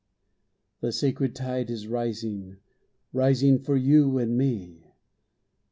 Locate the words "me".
4.35-4.95